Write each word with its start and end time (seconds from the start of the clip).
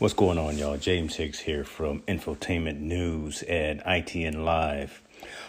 What's 0.00 0.14
going 0.14 0.38
on, 0.38 0.56
y'all? 0.56 0.78
James 0.78 1.16
Hicks 1.16 1.40
here 1.40 1.62
from 1.62 2.00
Infotainment 2.08 2.80
News 2.80 3.42
and 3.42 3.82
ITN 3.82 4.46
Live. 4.46 5.02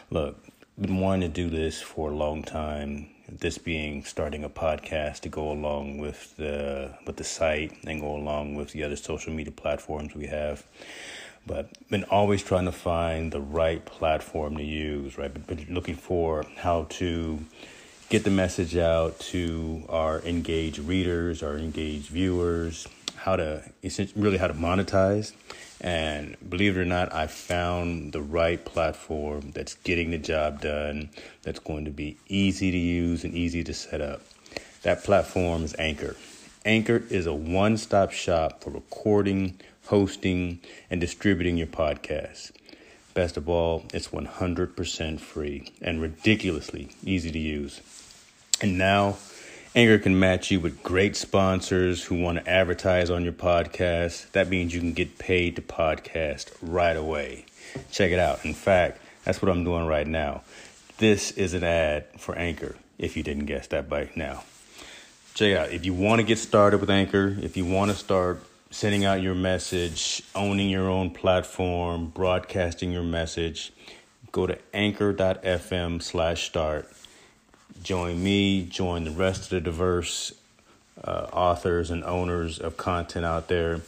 Look, 0.10 0.44
been 0.78 1.00
wanting 1.00 1.22
to 1.22 1.34
do 1.34 1.50
this 1.50 1.82
for 1.82 2.12
a 2.12 2.14
long 2.14 2.44
time. 2.44 3.08
This 3.30 3.58
being 3.58 4.04
starting 4.04 4.44
a 4.44 4.50
podcast 4.50 5.22
to 5.22 5.30
go 5.30 5.50
along 5.50 6.00
with 6.00 6.36
the 6.36 6.94
with 7.08 7.16
the 7.16 7.24
site 7.24 7.78
and 7.88 8.02
go 8.02 8.14
along 8.14 8.56
with 8.56 8.74
the 8.74 8.84
other 8.84 8.98
social 8.98 9.32
media 9.32 9.54
platforms 9.54 10.16
we 10.16 10.28
have. 10.28 10.66
But 11.48 11.70
been 11.90 12.04
always 12.04 12.44
trying 12.44 12.66
to 12.66 12.74
find 12.74 13.32
the 13.32 13.40
right 13.40 13.86
platform 13.86 14.58
to 14.58 14.64
use. 14.64 15.18
Right, 15.18 15.34
been 15.48 15.66
looking 15.70 15.96
for 15.96 16.44
how 16.58 16.88
to 17.00 17.40
get 18.12 18.26
the 18.26 18.30
message 18.30 18.76
out 18.76 19.18
to 19.22 19.84
our 19.88 20.20
engaged 20.24 20.80
readers, 20.80 21.42
our 21.42 21.58
engaged 21.58 22.08
viewers 22.08 22.86
how 23.16 23.38
to 23.38 23.64
really 24.18 24.38
how 24.38 24.48
to 24.48 24.54
monetize. 24.54 25.32
And 25.80 26.36
believe 26.50 26.76
it 26.76 26.82
or 26.82 26.86
not, 26.86 27.14
I 27.14 27.28
found 27.28 28.12
the 28.12 28.22
right 28.22 28.64
platform 28.66 29.52
that's 29.52 29.76
getting 29.76 30.12
the 30.12 30.18
job 30.18 30.60
done, 30.60 31.10
that's 31.44 31.60
going 31.60 31.86
to 31.86 31.92
be 31.92 32.18
easy 32.28 32.70
to 32.70 32.78
use 32.78 33.24
and 33.24 33.34
easy 33.34 33.64
to 33.64 33.74
set 33.74 34.02
up. 34.02 34.22
That 34.84 35.06
platform 35.06 35.64
is 35.64 35.74
Anchor. 35.80 36.18
Anchor 36.66 37.04
is 37.10 37.28
a 37.28 37.34
one 37.34 37.78
stop 37.78 38.12
shop 38.12 38.62
for 38.62 38.72
recording, 38.72 39.58
hosting, 39.86 40.60
and 40.90 41.00
distributing 41.00 41.56
your 41.56 41.68
podcast. 41.68 42.52
Best 43.14 43.36
of 43.36 43.50
all, 43.50 43.84
it's 43.94 44.08
100% 44.08 45.20
free 45.20 45.72
and 45.82 46.02
ridiculously 46.02 46.90
easy 47.04 47.32
to 47.32 47.40
use. 47.40 47.82
And 48.62 48.78
now, 48.78 49.18
Anchor 49.76 50.00
can 50.00 50.20
match 50.20 50.52
you 50.52 50.60
with 50.60 50.84
great 50.84 51.16
sponsors 51.16 52.04
who 52.04 52.16
want 52.22 52.38
to 52.38 52.50
advertise 52.50 53.10
on 53.10 53.24
your 53.24 53.34
podcast. 53.34 54.32
That 54.32 54.50
means 54.50 54.74
you 54.74 54.80
can 54.80 54.94
get 54.94 55.18
paid 55.18 55.56
to 55.56 55.62
podcast 55.62 56.52
right 56.62 56.96
away. 56.96 57.46
Check 57.92 58.12
it 58.12 58.20
out. 58.20 58.46
In 58.46 58.54
fact, 58.54 59.02
that's 59.24 59.42
what 59.42 59.50
I'm 59.52 59.64
doing 59.64 59.88
right 59.88 60.08
now. 60.08 60.44
This 60.98 61.32
is 61.32 61.54
an 61.54 61.64
ad 61.64 62.06
for 62.18 62.36
Anchor, 62.36 62.76
if 62.98 63.18
you 63.18 63.24
didn't 63.24 63.46
guess 63.46 63.68
that 63.68 63.90
by 63.90 64.10
now. 64.16 64.44
Check 65.34 65.52
it 65.52 65.58
out. 65.58 65.72
If 65.72 65.86
you 65.86 65.94
want 65.94 66.20
to 66.20 66.24
get 66.24 66.38
started 66.38 66.80
with 66.80 66.90
Anchor, 66.90 67.36
if 67.42 67.58
you 67.58 67.66
want 67.66 67.92
to 67.92 67.98
start 67.98 68.44
sending 68.72 69.06
out 69.06 69.22
your 69.22 69.36
message, 69.36 70.24
owning 70.34 70.70
your 70.70 70.90
own 70.90 71.12
platform, 71.12 72.08
broadcasting 72.08 72.92
your 72.92 73.04
message, 73.04 73.72
go 74.32 74.48
to 74.48 74.58
anchor.fm 74.74 76.02
slash 76.02 76.48
start 76.48 76.92
join 77.84 78.24
me, 78.24 78.64
join 78.64 79.04
the 79.04 79.12
rest 79.12 79.44
of 79.44 79.50
the 79.50 79.62
diverse 79.62 80.34
uh, 81.04 81.28
authors 81.32 81.90
and 81.90 82.04
owners 82.04 82.60
of 82.60 82.78
content 82.78 83.26
out 83.26 83.48
there. 83.48 83.82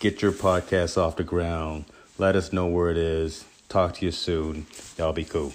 Get 0.00 0.22
your 0.22 0.32
podcast 0.32 0.96
off 0.98 1.16
the 1.16 1.24
ground. 1.24 1.84
Let 2.18 2.36
us 2.36 2.52
know 2.52 2.66
where 2.66 2.90
it 2.90 2.96
is. 2.98 3.44
Talk 3.68 3.94
to 3.94 4.04
you 4.04 4.12
soon. 4.12 4.66
Y'all 4.96 5.12
be 5.12 5.24
cool. 5.24 5.52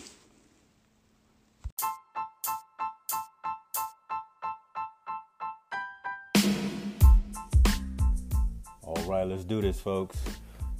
Right, 9.05 9.27
let's 9.27 9.43
do 9.43 9.61
this, 9.61 9.79
folks. 9.79 10.17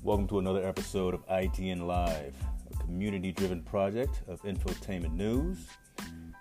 Welcome 0.02 0.28
to 0.30 0.40
another 0.40 0.66
episode 0.66 1.14
of 1.14 1.28
ITN 1.28 1.86
Live, 1.86 2.34
a 2.72 2.84
community 2.84 3.34
driven 3.34 3.62
project 3.62 4.22
of 4.28 4.42
infotainment 4.44 5.14
news 5.14 5.68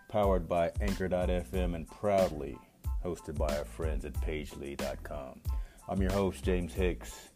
powered 0.09 0.49
by 0.49 0.71
Anchor.fm 0.81 1.75
and 1.75 1.89
proudly 1.89 2.57
hosted 3.05 3.37
by 3.37 3.57
our 3.57 3.65
friends 3.65 4.05
at 4.05 4.13
Pagely.com. 4.15 5.41
I'm 5.89 6.01
your 6.01 6.13
host, 6.13 6.45
James 6.45 6.73
Hicks, 6.73 7.31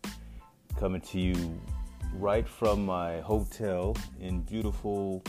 coming 0.78 1.00
to 1.00 1.18
you 1.18 1.60
right 2.14 2.48
from 2.48 2.86
my 2.86 3.20
hotel 3.20 3.96
in 4.20 4.42
beautiful 4.42 5.24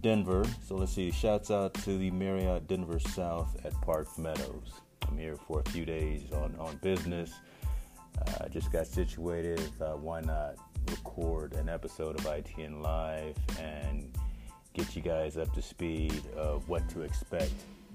Denver. 0.00 0.44
So 0.66 0.74
let's 0.74 0.92
see, 0.92 1.12
shouts 1.12 1.52
out 1.52 1.74
to 1.74 1.98
the 1.98 2.10
Marriott 2.10 2.66
Denver 2.66 2.98
South 2.98 3.56
at 3.64 3.72
Park 3.82 4.18
Meadows. 4.18 4.80
I'm 5.08 5.18
here 5.18 5.36
for 5.36 5.60
a 5.60 5.70
few 5.70 5.84
days 5.84 6.32
on, 6.32 6.56
on 6.58 6.76
business. 6.78 7.32
I 8.18 8.44
uh, 8.44 8.48
just 8.48 8.72
got 8.72 8.86
situated. 8.86 9.60
Uh, 9.80 9.92
why 9.92 10.20
not 10.20 10.56
record 10.90 11.54
an 11.54 11.68
episode 11.68 12.18
of 12.18 12.26
ITN 12.26 12.82
Live 12.82 13.36
and 13.60 14.12
get 14.74 14.94
you 14.96 15.02
guys 15.02 15.36
up 15.36 15.52
to 15.54 15.62
speed 15.62 16.22
of 16.36 16.68
what 16.68 16.88
to 16.90 17.02
expect 17.02 17.52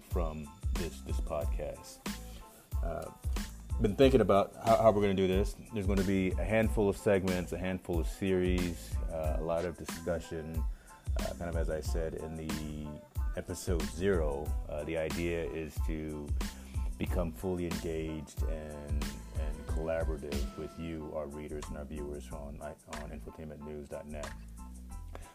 from 0.09 0.47
this 0.75 1.01
this 1.05 1.19
podcast. 1.19 1.97
Uh, 2.83 3.05
been 3.81 3.95
thinking 3.95 4.21
about 4.21 4.53
how, 4.65 4.75
how 4.77 4.91
we're 4.91 5.01
going 5.01 5.15
to 5.15 5.27
do 5.27 5.27
this. 5.27 5.55
There's 5.73 5.85
going 5.85 5.99
to 5.99 6.05
be 6.05 6.31
a 6.31 6.43
handful 6.43 6.89
of 6.89 6.97
segments, 6.97 7.53
a 7.53 7.57
handful 7.57 7.99
of 7.99 8.07
series, 8.07 8.91
uh, 9.11 9.37
a 9.39 9.43
lot 9.43 9.65
of 9.65 9.77
discussion. 9.77 10.61
Uh, 11.19 11.33
kind 11.37 11.49
of 11.49 11.57
as 11.57 11.69
I 11.69 11.81
said 11.81 12.15
in 12.15 12.35
the 12.35 12.87
episode 13.37 13.81
zero, 13.95 14.47
uh, 14.69 14.83
the 14.83 14.97
idea 14.97 15.43
is 15.45 15.77
to 15.87 16.27
become 16.97 17.31
fully 17.31 17.65
engaged 17.65 18.43
and 18.43 19.05
and 19.39 19.58
collaborative 19.69 20.57
with 20.57 20.71
you, 20.79 21.11
our 21.15 21.27
readers 21.27 21.63
and 21.69 21.77
our 21.77 21.85
viewers 21.85 22.27
on 22.31 22.59
on 22.61 23.09
infotainmentnews.net. 23.09 24.29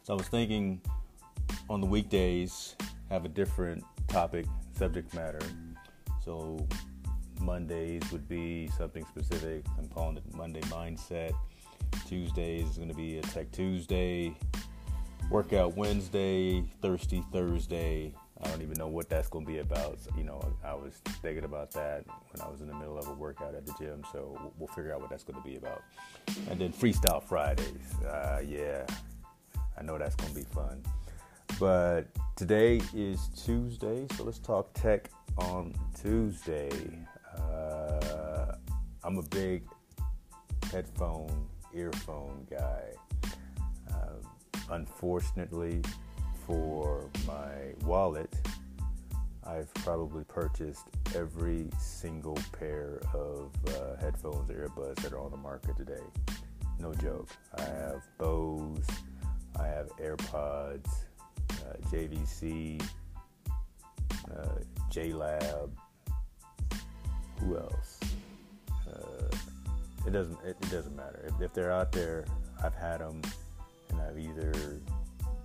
So 0.02 0.14
I 0.14 0.16
was 0.16 0.28
thinking 0.28 0.80
on 1.70 1.80
the 1.80 1.86
weekdays 1.86 2.76
have 3.10 3.24
a 3.24 3.28
different 3.28 3.82
topic, 4.08 4.46
subject 4.76 5.14
matter. 5.14 5.40
So 6.24 6.66
Mondays 7.40 8.02
would 8.12 8.28
be 8.28 8.68
something 8.76 9.04
specific. 9.06 9.64
I'm 9.78 9.88
calling 9.88 10.16
it 10.16 10.34
Monday 10.34 10.60
Mindset. 10.62 11.32
Tuesdays 12.06 12.70
is 12.70 12.76
going 12.76 12.88
to 12.88 12.94
be 12.94 13.18
a 13.18 13.22
Tech 13.22 13.50
Tuesday. 13.52 14.36
Workout 15.30 15.76
Wednesday, 15.76 16.64
Thirsty 16.82 17.22
Thursday. 17.32 18.12
I 18.42 18.48
don't 18.48 18.62
even 18.62 18.76
know 18.76 18.88
what 18.88 19.08
that's 19.08 19.28
going 19.28 19.46
to 19.46 19.50
be 19.50 19.58
about. 19.58 19.98
You 20.16 20.24
know, 20.24 20.40
I 20.64 20.74
was 20.74 20.94
thinking 21.22 21.44
about 21.44 21.70
that 21.72 22.04
when 22.06 22.40
I 22.40 22.50
was 22.50 22.60
in 22.60 22.66
the 22.66 22.74
middle 22.74 22.98
of 22.98 23.06
a 23.08 23.14
workout 23.14 23.54
at 23.54 23.64
the 23.64 23.74
gym. 23.78 24.02
So 24.12 24.52
we'll 24.58 24.68
figure 24.68 24.92
out 24.92 25.00
what 25.00 25.10
that's 25.10 25.24
going 25.24 25.40
to 25.40 25.48
be 25.48 25.56
about. 25.56 25.82
And 26.50 26.60
then 26.60 26.72
Freestyle 26.72 27.22
Fridays. 27.22 27.94
Uh, 28.04 28.42
yeah, 28.46 28.84
I 29.78 29.82
know 29.82 29.98
that's 29.98 30.16
going 30.16 30.30
to 30.30 30.36
be 30.36 30.44
fun. 30.44 30.82
But 31.60 32.08
today 32.34 32.80
is 32.92 33.28
Tuesday, 33.28 34.06
so 34.16 34.24
let's 34.24 34.40
talk 34.40 34.72
tech 34.74 35.10
on 35.38 35.72
Tuesday. 36.00 36.70
Uh, 37.38 38.56
I'm 39.04 39.18
a 39.18 39.22
big 39.22 39.62
headphone, 40.72 41.46
earphone 41.72 42.46
guy. 42.50 42.82
Uh, 43.88 44.16
unfortunately, 44.70 45.82
for 46.46 47.10
my 47.26 47.74
wallet, 47.86 48.34
I've 49.46 49.72
probably 49.74 50.24
purchased 50.24 50.88
every 51.14 51.68
single 51.78 52.38
pair 52.58 53.00
of 53.12 53.50
uh, 53.68 53.96
headphones 54.00 54.50
or 54.50 54.68
earbuds 54.68 54.96
that 55.02 55.12
are 55.12 55.18
on 55.18 55.30
the 55.30 55.36
market 55.36 55.76
today. 55.76 56.02
No 56.78 56.94
joke. 56.94 57.28
I 57.56 57.62
have 57.62 58.02
Bose, 58.18 58.86
I 59.58 59.66
have 59.66 59.88
AirPods, 59.96 60.88
uh, 61.50 61.76
JVC, 61.90 62.82
uh, 64.30 64.58
JLab. 64.90 65.70
Who 67.40 67.58
else? 67.58 68.00
Uh, 68.88 69.36
it 70.06 70.12
doesn't. 70.12 70.38
It, 70.44 70.56
it 70.62 70.70
doesn't 70.70 70.96
matter 70.96 71.24
if, 71.26 71.40
if, 71.40 71.52
they're 71.52 71.72
out 71.72 71.92
there. 71.92 72.24
I've 72.62 72.74
had 72.74 73.00
them, 73.00 73.20
and 73.90 74.00
I've 74.00 74.18
either 74.18 74.80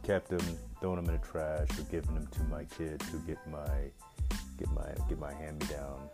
kept 0.04 0.30
them, 0.30 0.58
thrown 0.80 0.96
them 0.96 1.06
in 1.06 1.20
the 1.20 1.28
trash, 1.28 1.68
or 1.78 1.84
giving 1.84 2.16
them 2.16 2.28
to 2.28 2.44
my 2.44 2.64
kids 2.66 3.10
to 3.12 3.18
get 3.28 3.38
my 3.50 3.68
get 4.58 4.70
my 4.72 4.90
get 5.08 5.20
my 5.20 5.34
hand-me-down 5.34 6.10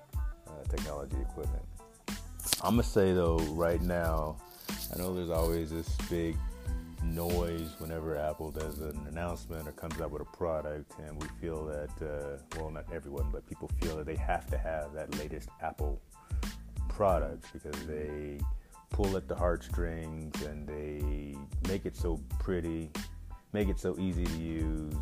uh, 0.48 0.64
technology 0.70 1.18
equipment. 1.22 1.64
I'm 2.62 2.72
gonna 2.72 2.84
say 2.84 3.14
though, 3.14 3.38
right 3.52 3.82
now, 3.82 4.38
I 4.94 4.98
know 4.98 5.14
there's 5.14 5.30
always 5.30 5.72
this 5.72 5.90
big 6.10 6.38
noise 7.04 7.76
whenever 7.78 8.18
Apple 8.18 8.52
does 8.52 8.80
an 8.80 9.00
announcement 9.08 9.68
or 9.68 9.72
comes 9.72 10.00
out 10.02 10.12
with 10.12 10.22
a 10.22 10.38
product, 10.38 10.92
and 11.00 11.22
we 11.22 11.28
feel 11.40 11.66
that, 11.66 11.90
uh, 12.02 12.38
well, 12.58 12.72
not 12.72 12.86
everyone, 12.94 13.30
but 13.32 13.48
people 13.48 13.70
feel 13.82 13.98
that 13.98 14.06
they 14.06 14.16
have 14.16 14.48
to 14.48 14.58
have 14.58 14.94
that 14.94 15.16
latest 15.20 15.50
Apple 15.62 16.02
product 16.90 17.46
because 17.54 17.86
they 17.86 18.40
pull 18.90 19.18
at 19.18 19.28
the 19.28 19.36
heartstrings 19.36 20.42
and 20.44 20.68
they 20.68 21.36
make 21.68 21.86
it 21.86 21.96
so 21.96 22.20
pretty, 22.40 22.90
make 23.56 23.70
it 23.70 23.80
so 23.80 23.98
easy 23.98 24.26
to 24.26 24.38
use. 24.38 24.94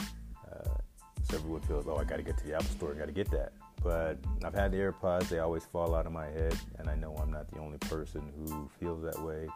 Uh, 0.00 0.76
so 1.24 1.34
everyone 1.34 1.60
feels, 1.62 1.88
oh, 1.88 1.96
I 1.96 2.04
got 2.04 2.18
to 2.18 2.22
get 2.22 2.38
to 2.38 2.46
the 2.46 2.54
Apple 2.54 2.68
Store, 2.68 2.94
I 2.94 2.96
got 2.96 3.06
to 3.06 3.12
get 3.12 3.28
that. 3.32 3.52
But 3.82 4.18
I've 4.44 4.54
had 4.54 4.70
the 4.70 4.76
AirPods, 4.76 5.28
they 5.28 5.40
always 5.40 5.64
fall 5.64 5.96
out 5.96 6.06
of 6.06 6.12
my 6.12 6.26
head, 6.26 6.56
and 6.78 6.88
I 6.88 6.94
know 6.94 7.16
I'm 7.16 7.32
not 7.32 7.50
the 7.50 7.58
only 7.58 7.78
person 7.78 8.22
who 8.36 8.70
feels 8.78 9.02
that 9.02 9.20
way. 9.20 9.48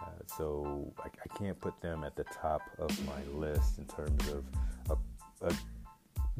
Uh, 0.00 0.06
so 0.38 0.92
I, 0.98 1.08
I, 1.08 1.38
can't 1.38 1.58
put 1.60 1.78
them 1.80 2.04
at 2.04 2.16
the 2.16 2.24
top 2.24 2.62
of 2.78 2.90
my 3.06 3.22
list 3.38 3.78
in 3.78 3.84
terms 3.84 4.28
of 4.28 4.44
a, 4.90 5.46
a 5.46 5.54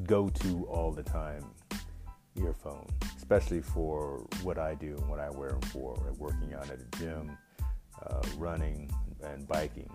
go-to 0.04 0.64
all 0.64 0.92
the 0.92 1.02
time. 1.02 1.44
earphone, 2.36 2.88
especially 3.18 3.60
for 3.60 4.26
what 4.42 4.58
I 4.58 4.74
do 4.74 4.96
and 4.96 5.08
what 5.08 5.20
I 5.20 5.28
wear 5.28 5.50
them 5.50 5.60
for, 5.60 5.94
working 6.18 6.54
out 6.54 6.70
at 6.70 6.78
a 6.80 6.98
gym, 6.98 7.36
uh, 8.06 8.22
running, 8.38 8.90
and 9.22 9.46
biking. 9.46 9.90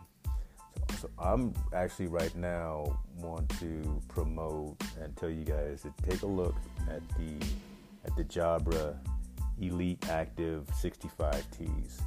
So, 0.99 1.09
I'm 1.17 1.53
actually 1.73 2.07
right 2.07 2.35
now 2.35 2.99
want 3.17 3.47
to 3.59 4.01
promote 4.09 4.75
and 5.01 5.15
tell 5.15 5.29
you 5.29 5.45
guys 5.45 5.83
to 5.83 5.93
take 6.09 6.23
a 6.23 6.27
look 6.27 6.55
at 6.89 7.01
the 7.17 7.45
at 8.05 8.17
the 8.17 8.25
Jabra 8.25 8.97
Elite 9.61 10.09
Active 10.09 10.67
65Ts. 10.81 12.01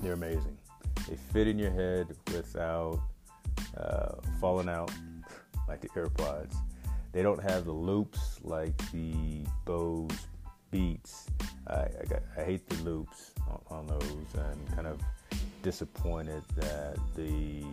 They're 0.00 0.14
amazing. 0.14 0.58
They 1.08 1.16
fit 1.32 1.46
in 1.46 1.60
your 1.60 1.70
head 1.70 2.08
without 2.32 3.00
uh, 3.76 4.14
falling 4.40 4.68
out 4.68 4.90
like 5.68 5.80
the 5.80 5.88
AirPods. 5.90 6.56
They 7.12 7.22
don't 7.22 7.42
have 7.42 7.66
the 7.66 7.72
loops 7.72 8.40
like 8.42 8.76
the 8.90 9.44
Bose 9.64 10.26
Beats. 10.72 11.26
I, 11.68 11.82
I, 11.82 12.04
got, 12.08 12.22
I 12.36 12.42
hate 12.42 12.68
the 12.68 12.82
loops 12.82 13.32
on, 13.48 13.60
on, 13.70 13.86
those 13.86 14.26
and 14.34 14.74
kind 14.74 14.86
of 14.86 15.00
disappointed 15.62 16.42
that 16.56 16.96
the 17.16 17.64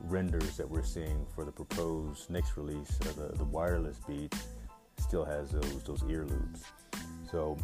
renders 0.00 0.56
that 0.56 0.68
we're 0.68 0.84
seeing 0.84 1.26
for 1.34 1.44
the 1.44 1.52
proposed 1.52 2.30
next 2.30 2.56
release 2.56 2.98
of 3.00 3.16
the, 3.16 3.36
the 3.36 3.44
wireless 3.44 3.98
Beats 4.08 4.46
still 4.98 5.24
has 5.24 5.50
those 5.50 5.82
those 5.84 6.02
ear 6.08 6.24
loops. 6.24 6.64
So 7.30 7.58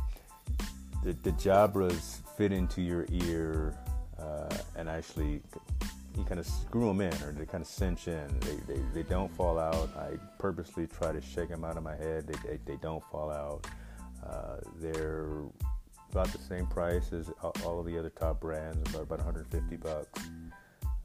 the, 1.03 1.13
the 1.23 1.33
Jabras 1.33 2.21
fit 2.37 2.53
into 2.53 2.83
your 2.83 3.07
ear 3.11 3.77
uh, 4.19 4.55
and 4.77 4.89
actually 4.89 5.43
you 6.17 6.25
kind 6.25 6.41
of 6.41 6.47
screw 6.47 6.87
them 6.87 7.01
in 7.01 7.13
or 7.23 7.33
they 7.33 7.45
kind 7.45 7.63
of 7.63 7.69
cinch 7.69 8.09
in. 8.09 8.27
They, 8.41 8.75
they, 8.75 8.81
they 8.95 9.03
don't 9.03 9.31
fall 9.35 9.59
out. 9.59 9.91
I 9.97 10.17
purposely 10.39 10.87
try 10.87 11.13
to 11.13 11.21
shake 11.21 11.51
them 11.51 11.65
out 11.65 11.77
of 11.77 11.83
my 11.83 11.95
head. 11.95 12.27
They, 12.27 12.49
they, 12.49 12.59
they 12.65 12.77
don't 12.77 13.05
fall 13.11 13.31
out. 13.31 13.67
Uh, 14.27 14.57
they're 14.81 15.43
about 16.17 16.33
the 16.33 16.39
same 16.39 16.67
price 16.69 17.13
as 17.13 17.31
all 17.63 17.79
of 17.79 17.85
the 17.85 17.99
other 17.99 18.09
top 18.09 18.41
brands, 18.41 18.89
about, 18.89 19.03
about 19.03 19.19
150 19.19 19.77
bucks. 19.77 20.23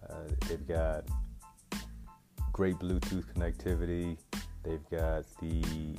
Uh, 0.09 0.13
they've 0.47 0.65
got 0.65 1.03
great 2.53 2.79
Bluetooth 2.79 3.25
connectivity. 3.33 4.17
They've 4.63 4.89
got 4.89 5.25
the 5.41 5.97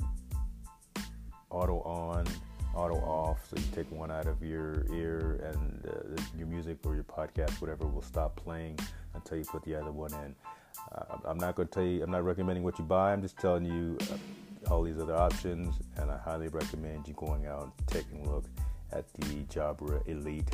auto 1.51 1.81
on 1.81 2.25
auto 2.73 2.95
off, 2.95 3.47
so 3.47 3.55
you 3.55 3.63
take 3.71 3.91
one 3.91 4.09
out 4.09 4.25
of 4.25 4.41
your 4.41 4.83
ear 4.91 5.39
and 5.53 5.87
uh, 5.87 6.21
your 6.35 6.47
music 6.47 6.79
or 6.83 6.95
your 6.95 7.03
podcast, 7.03 7.61
whatever, 7.61 7.85
will 7.85 8.01
stop 8.01 8.35
playing 8.35 8.79
until 9.13 9.37
you 9.37 9.45
put 9.45 9.61
the 9.63 9.75
other 9.75 9.91
one 9.91 10.11
in. 10.25 10.35
Uh, 10.91 11.17
I'm 11.25 11.37
not 11.37 11.53
going 11.53 11.67
to 11.67 11.73
tell 11.73 11.83
you, 11.83 12.01
I'm 12.01 12.09
not 12.09 12.25
recommending 12.25 12.63
what 12.63 12.79
you 12.79 12.85
buy. 12.85 13.13
I'm 13.13 13.21
just 13.21 13.37
telling 13.37 13.65
you 13.65 13.95
uh, 14.11 14.73
all 14.73 14.81
these 14.81 14.97
other 14.97 15.15
options, 15.15 15.75
and 15.97 16.09
I 16.09 16.17
highly 16.17 16.47
recommend 16.47 17.07
you 17.07 17.13
going 17.13 17.45
out 17.45 17.71
and 17.77 17.87
taking 17.87 18.25
a 18.25 18.31
look 18.31 18.45
at 18.93 19.11
the 19.13 19.43
Jabra 19.43 20.05
Elite. 20.07 20.49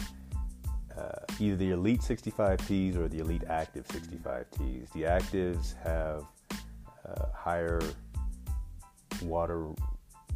Uh, 0.97 1.11
either 1.39 1.55
the 1.55 1.71
Elite 1.71 2.01
65Ts 2.01 2.97
or 2.97 3.07
the 3.07 3.19
Elite 3.19 3.43
Active 3.47 3.87
65Ts. 3.87 4.91
The 4.91 5.03
Actives 5.03 5.75
have 5.83 6.25
uh, 7.07 7.25
higher 7.33 7.81
water 9.21 9.67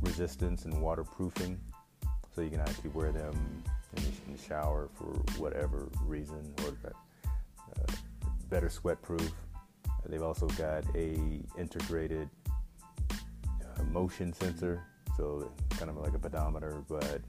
resistance 0.01 0.65
and 0.65 0.81
waterproofing 0.81 1.59
so 2.35 2.41
you 2.41 2.49
can 2.49 2.59
actually 2.61 2.89
wear 2.91 3.11
them 3.11 3.63
in 3.95 4.03
the, 4.03 4.41
shower 4.41 4.89
for 4.95 5.05
whatever 5.39 5.87
reason 6.05 6.53
or 6.65 6.75
uh, 6.87 7.93
better 8.49 8.69
sweat 8.69 9.01
proof. 9.01 9.31
They've 10.05 10.23
also 10.23 10.47
got 10.47 10.83
a 10.95 11.41
integrated 11.57 12.29
uh, 13.11 13.83
motion 13.83 14.33
sensor, 14.33 14.83
so 15.15 15.51
kind 15.77 15.89
of 15.89 15.97
like 15.97 16.13
a 16.13 16.19
pedometer. 16.19 16.83
But 16.89 17.21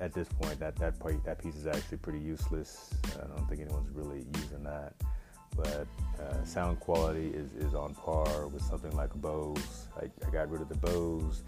at 0.00 0.12
this 0.12 0.28
point, 0.28 0.58
that 0.60 0.76
that 0.76 0.98
part, 0.98 1.24
that 1.24 1.42
piece 1.42 1.56
is 1.56 1.66
actually 1.66 1.98
pretty 1.98 2.18
useless. 2.18 2.90
I 3.16 3.26
don't 3.26 3.48
think 3.48 3.60
anyone's 3.60 3.90
really 3.90 4.26
using 4.34 4.64
that. 4.64 4.92
But 5.56 5.86
uh, 6.20 6.44
sound 6.44 6.80
quality 6.80 7.28
is, 7.28 7.52
is 7.54 7.74
on 7.74 7.94
par 7.94 8.48
with 8.48 8.62
something 8.62 8.90
like 8.96 9.14
Bose. 9.14 9.86
I, 9.96 10.06
I 10.26 10.30
got 10.30 10.50
rid 10.50 10.62
of 10.62 10.68
the 10.68 10.76
Bose 10.76 11.42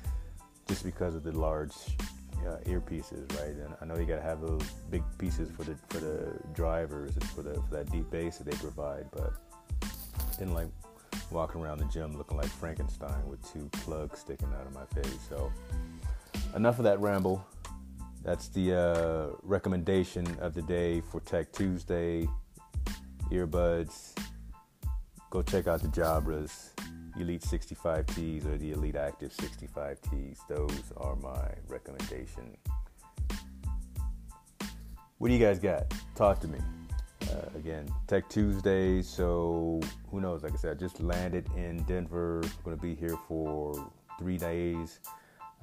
just 0.69 0.85
because 0.85 1.15
of 1.15 1.25
the 1.25 1.33
large 1.33 1.75
uh, 2.47 2.59
earpieces, 2.67 3.29
right? 3.41 3.51
And 3.51 3.75
I 3.81 3.85
know 3.85 3.99
you 3.99 4.07
gotta 4.07 4.23
have 4.23 4.41
those 4.41 4.63
big 4.91 5.03
pieces 5.19 5.51
for 5.51 5.65
the 5.65 5.77
for 5.89 5.99
the 5.99 6.39
drivers 6.55 7.17
and 7.17 7.25
for 7.31 7.43
the 7.43 7.55
for 7.55 7.71
that 7.71 7.91
deep 7.91 8.09
bass 8.11 8.39
that 8.39 8.45
they 8.45 8.57
provide, 8.57 9.07
but 9.11 9.33
didn't 10.39 10.55
like 10.55 10.69
walking 11.31 11.61
around 11.61 11.79
the 11.79 11.85
gym 11.87 12.17
looking 12.17 12.37
like 12.37 12.47
Frankenstein 12.47 13.27
with 13.27 13.41
two 13.53 13.69
plugs 13.73 14.21
sticking 14.21 14.49
out 14.59 14.67
of 14.67 14.75
my 14.75 14.85
face. 15.03 15.19
So 15.29 15.53
enough 16.55 16.79
of 16.79 16.85
that 16.85 17.01
ramble. 17.01 17.45
That's 18.27 18.49
the 18.49 18.75
uh, 18.75 19.37
recommendation 19.45 20.27
of 20.41 20.53
the 20.53 20.63
day 20.63 21.01
for 21.01 21.21
Tech 21.21 21.53
Tuesday. 21.53 22.27
Earbuds. 23.31 24.19
Go 25.31 25.43
check 25.43 25.69
out 25.69 25.81
the 25.81 25.87
Jabras. 25.87 26.71
Elite 27.21 27.43
65Ts 27.43 28.45
or 28.45 28.59
the 28.59 28.73
Elite 28.73 28.97
Active 28.97 29.33
65Ts. 29.33 30.39
Those 30.49 30.93
are 30.97 31.15
my 31.15 31.53
recommendation. 31.69 32.57
What 35.19 35.29
do 35.29 35.33
you 35.33 35.39
guys 35.39 35.61
got? 35.61 35.95
Talk 36.17 36.41
to 36.41 36.49
me. 36.49 36.59
Uh, 37.31 37.57
again, 37.57 37.89
Tech 38.09 38.29
Tuesday. 38.29 39.03
So 39.03 39.81
who 40.11 40.21
knows? 40.21 40.43
Like 40.43 40.55
I 40.55 40.57
said, 40.57 40.73
I 40.73 40.75
just 40.75 41.01
landed 41.01 41.49
in 41.57 41.85
Denver. 41.85 42.41
I'm 42.43 42.51
gonna 42.65 42.77
be 42.77 42.97
here 42.97 43.17
for 43.29 43.93
three 44.19 44.37
days. 44.37 44.99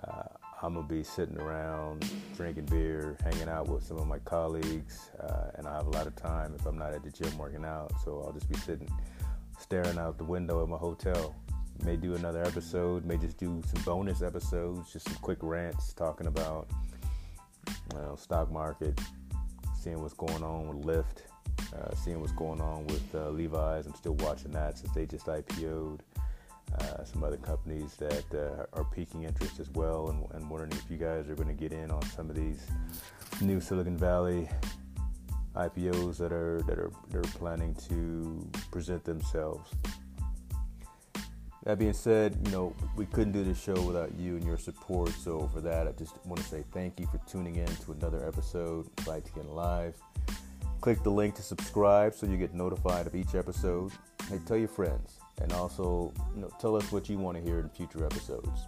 Uh, 0.02 0.24
I'm 0.64 0.74
gonna 0.74 0.88
be 0.88 1.04
sitting 1.04 1.38
around 1.38 2.10
drinking 2.36 2.66
beer, 2.66 3.18
hanging 3.24 3.50
out 3.50 3.68
with 3.68 3.84
some 3.84 3.98
of 3.98 4.08
my 4.08 4.20
colleagues, 4.20 5.12
uh, 5.20 5.52
and 5.56 5.68
I 5.68 5.76
have 5.76 5.88
a 5.88 5.92
lot 5.92 6.08
of 6.08 6.16
time 6.16 6.56
if 6.58 6.66
I'm 6.66 6.78
not 6.78 6.94
at 6.94 7.04
the 7.04 7.12
gym 7.12 7.38
working 7.38 7.66
out. 7.66 7.92
So 8.04 8.24
I'll 8.26 8.34
just 8.34 8.50
be 8.50 8.58
sitting, 8.58 8.90
staring 9.60 9.98
out 10.00 10.18
the 10.18 10.24
window 10.24 10.64
at 10.64 10.70
my 10.70 10.78
hotel, 10.78 11.36
May 11.82 11.98
do 11.98 12.16
another 12.16 12.42
episode, 12.44 13.04
may 13.04 13.18
just 13.18 13.38
do 13.38 13.62
some 13.66 13.84
bonus 13.84 14.22
episodes, 14.22 14.94
just 14.94 15.06
some 15.06 15.18
quick 15.18 15.40
rants 15.42 15.92
talking 15.92 16.28
about 16.28 16.68
you 17.68 18.00
know, 18.00 18.16
stock 18.16 18.52
market, 18.52 18.98
seeing 19.78 20.02
what's 20.02 20.14
going 20.14 20.44
on 20.44 20.68
with 20.70 20.86
Lyft, 20.86 21.24
uh, 21.76 21.94
seeing 21.96 22.22
what's 22.22 22.32
going 22.32 22.62
on 22.62 22.88
with 22.88 23.04
uh, 23.14 23.30
Levi's. 23.30 23.86
I'm 23.86 23.96
still 23.96 24.16
watching 24.16 24.52
that 24.52 24.78
since 24.78 24.94
they 24.94 25.06
just 25.06 25.26
IPO'd. 25.26 26.04
Uh, 26.80 27.04
some 27.04 27.24
other 27.24 27.38
companies 27.38 27.96
that 27.96 28.26
uh, 28.34 28.66
are 28.74 28.86
piquing 28.86 29.24
interest 29.24 29.60
as 29.60 29.70
well, 29.72 30.10
and, 30.10 30.26
and 30.34 30.50
wondering 30.50 30.72
if 30.72 30.90
you 30.90 30.98
guys 30.98 31.30
are 31.30 31.36
going 31.36 31.48
to 31.48 31.54
get 31.54 31.72
in 31.72 31.92
on 31.92 32.02
some 32.04 32.30
of 32.30 32.36
these 32.36 32.66
new 33.42 33.62
Silicon 33.62 33.98
Valley 33.98 34.50
IPOs 35.56 36.18
that 36.18 36.32
are 36.32 36.62
that 36.64 36.80
are 36.80 36.92
they're 37.10 37.22
planning 37.22 37.76
to 37.88 38.50
present 38.72 39.04
themselves. 39.04 39.72
That 41.64 41.80
being 41.80 41.94
said, 41.94 42.38
you 42.44 42.52
know, 42.52 42.76
we 42.98 43.06
couldn't 43.06 43.32
do 43.32 43.44
this 43.44 43.62
show 43.62 43.80
without 43.84 44.14
you 44.20 44.36
and 44.36 44.46
your 44.46 44.58
support. 44.58 45.12
So 45.12 45.48
for 45.54 45.62
that, 45.62 45.88
I 45.88 45.92
just 45.92 46.14
want 46.26 46.42
to 46.42 46.48
say 46.48 46.64
thank 46.74 47.00
you 47.00 47.08
for 47.08 47.20
tuning 47.26 47.56
in 47.56 47.68
to 47.68 47.94
another 47.94 48.28
episode 48.28 48.88
of 48.98 49.06
ITN 49.06 49.54
Live. 49.54 49.96
Click 50.82 51.02
the 51.04 51.10
link 51.10 51.36
to 51.36 51.42
subscribe 51.42 52.14
so 52.14 52.26
you 52.26 52.36
get 52.36 52.54
notified 52.54 53.08
of 53.08 53.16
each 53.16 53.36
episode. 53.36 53.94
Hey, 54.30 54.42
tell 54.46 54.58
your 54.58 54.68
friends, 54.68 55.20
and 55.42 55.52
also, 55.54 56.14
you 56.36 56.42
know, 56.42 56.50
tell 56.60 56.76
us 56.76 56.92
what 56.92 57.10
you 57.10 57.18
want 57.18 57.38
to 57.38 57.44
hear 57.44 57.60
in 57.60 57.70
future 57.70 58.06
episodes. 58.06 58.68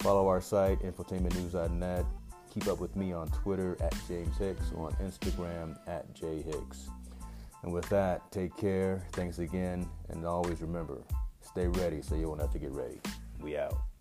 Follow 0.00 0.26
our 0.28 0.40
site, 0.40 0.80
infotainmentnews.net. 0.80 2.04
Keep 2.52 2.66
up 2.68 2.80
with 2.80 2.94
me 2.96 3.12
on 3.12 3.28
Twitter 3.28 3.76
at 3.80 3.94
James 4.08 4.36
Hicks 4.36 4.72
on 4.76 4.92
Instagram 4.94 5.78
at 5.86 6.12
J 6.14 6.42
Hicks. 6.42 6.88
And 7.62 7.72
with 7.72 7.88
that, 7.88 8.30
take 8.32 8.56
care. 8.56 9.06
Thanks 9.12 9.38
again, 9.38 9.88
and 10.08 10.26
always 10.26 10.60
remember 10.60 11.02
stay 11.40 11.68
ready 11.68 12.00
so 12.02 12.14
you 12.14 12.28
won't 12.28 12.40
have 12.40 12.52
to 12.52 12.58
get 12.58 12.70
ready. 12.70 12.98
We 13.40 13.56
out. 13.56 13.91